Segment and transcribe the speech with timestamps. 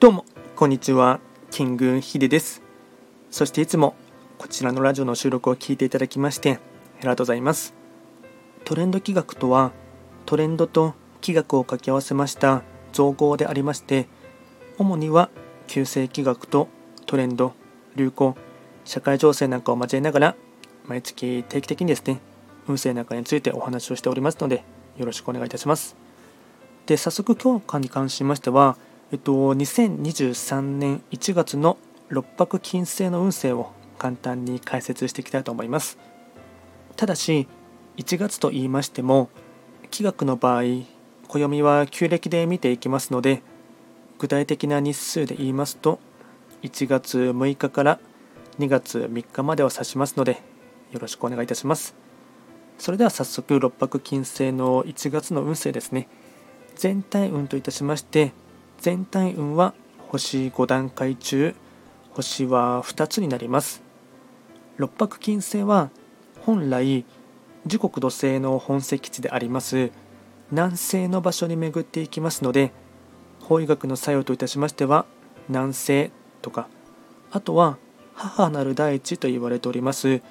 [0.00, 1.18] どうも、こんにちは。
[1.50, 2.62] キングヒデです。
[3.32, 3.96] そしていつも
[4.38, 6.60] こちらのラジオの収録を聞いていただきまして
[6.98, 7.74] ありがとうございます。
[8.64, 9.72] トレンド企画とは、
[10.24, 12.62] トレンドと企画を掛け合わせました
[12.92, 14.06] 造語でありまして、
[14.78, 15.30] 主には
[15.66, 16.68] 旧世企画と
[17.06, 17.54] トレンド、
[17.96, 18.36] 流行、
[18.84, 20.36] 社会情勢なんかを交えながら、
[20.86, 22.20] 毎月定期的にですね、
[22.68, 24.62] 運勢なんかについてお話をしておりますので、
[24.96, 25.96] よろしくお願いいたします。
[26.86, 28.76] で、早速今日に関しましては、
[29.10, 31.78] えっと、2023年1月の
[32.10, 35.98] 六白金星の運勢を簡単に解説していきたいと思います。
[36.94, 37.48] ただし、
[37.96, 39.30] 1月と言いましても、
[39.90, 40.62] 気学の場合、
[41.26, 43.42] 暦は旧暦で見ていきますので、
[44.18, 46.00] 具体的な日数で言いますと、
[46.62, 48.00] 1月6日から
[48.58, 50.42] 2月3日までを指しますので、
[50.92, 51.94] よろしくお願いいたします。
[52.76, 56.08] それでは早速、六白金星の1月の運勢ですね。
[56.76, 58.32] 全体運といたしまして、
[58.78, 59.74] 全体運は
[60.08, 61.54] 星5段階中
[62.12, 63.82] 星は2つになります。
[64.76, 65.90] 六白金星は
[66.42, 67.04] 本来
[67.66, 69.90] 時刻土星の本石地であります。
[70.52, 72.72] 南西の場所に巡っていきますので
[73.40, 75.04] 法医学の作用といたしましては
[75.48, 76.68] 南西とか
[77.30, 77.76] あとは
[78.14, 80.22] 母なる大地と言われております。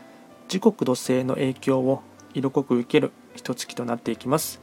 [0.47, 2.01] 時刻土星の影響を
[2.33, 4.61] 色濃く受ける一月となっていきます。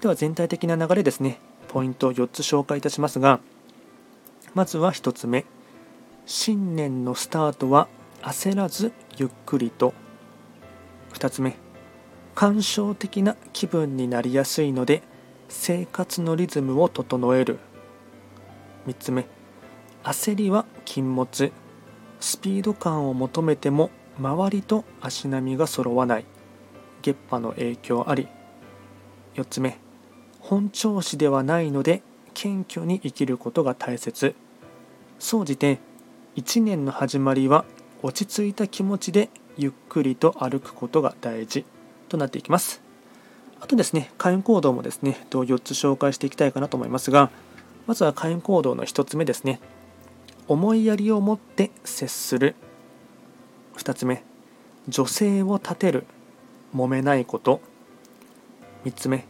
[0.00, 1.38] では全体的な流れですね。
[1.74, 3.40] ポイントを4つ紹介いたしますが
[4.54, 5.44] まずは1つ目。
[6.26, 7.88] 新年のスタートは
[8.22, 9.92] 焦らずゆっくりと。
[11.14, 11.56] 2つ目。
[12.36, 15.02] 感傷的な気分になりやすいので
[15.48, 17.58] 生活のリズムを整える。
[18.86, 19.26] 3つ目。
[20.04, 21.50] 焦りは禁物。
[22.20, 26.24] スピード感を求めても周りと足並みが揃わない。
[27.02, 28.28] 月波の影響あり。
[29.34, 29.83] 4つ目。
[30.44, 32.02] 本調子ではないので
[32.34, 34.34] 謙虚に生きることが大切。
[35.18, 35.78] 総じて
[36.36, 37.64] 1年の始まりは
[38.02, 41.64] 落ち着いた気持ちでゆっくりと歩くことが大事
[42.10, 42.82] となっていきます。
[43.58, 47.30] あとですね開運行動もですね4つ紹介していきたいかなと思いますが
[47.86, 49.60] まずは開運行動の1つ目ですね。
[50.46, 52.54] 思いやりを持って接する。
[53.78, 54.22] 2つ目
[54.88, 56.04] 女性を立てる。
[56.74, 57.62] 揉めないこと。
[58.84, 59.24] 3つ目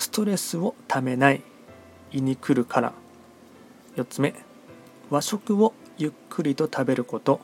[0.00, 1.42] ストレスをためない
[2.10, 2.92] 胃に来るから。
[3.96, 4.34] 4つ目
[5.10, 7.40] 和食をゆっくりと食べること。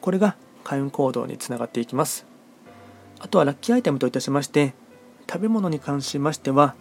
[0.00, 2.24] これが開運行動につながっていきます。
[3.18, 4.74] あとはラッキーアイテムといたしまして
[5.28, 6.76] 食べ物に関しましては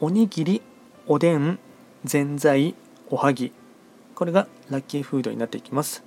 [0.00, 0.62] おにぎり
[1.06, 1.58] おでん
[2.04, 2.74] ぜんざい
[3.10, 3.52] おはぎ。
[4.14, 6.02] これがラッキーフードになっていきます。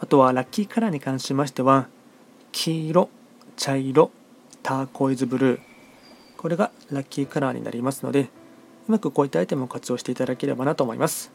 [0.00, 1.86] あとはラッキーカラーに関しましては
[2.50, 3.08] 黄色
[3.56, 4.10] 茶色
[4.64, 5.67] ターコイズブルー。
[6.38, 8.30] これがラッキーカラーになりますので
[8.88, 11.30] うまくこういったアイテムを活用していただければなと思います。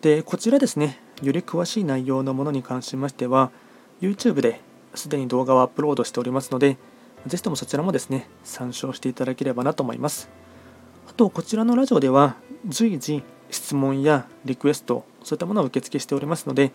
[0.00, 3.52] でこちらですねより詳しい内容のものに関しましては
[4.00, 4.60] YouTube で
[4.94, 6.76] すでに動画をアップロードしておりますので
[7.26, 10.28] ぜひともそちらもですね参照していただければなと思います。
[11.08, 16.72] あとこちらのラジオでは随時質問やリクエストそういったものを受付しておりますので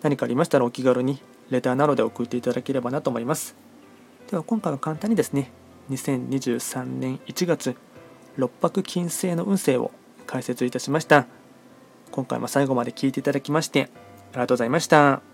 [0.00, 1.20] 何かありましたらお気軽に
[1.50, 3.56] レターなどで送っていただければなと思います。
[4.30, 5.50] では今回は簡単にですね
[5.90, 7.76] 2023年1月
[8.36, 9.90] 六白金星の運勢を
[10.26, 11.26] 解説いたしました。
[12.10, 13.90] 今回も最後まで聞いていただきまして
[14.32, 15.29] ありがとうございました。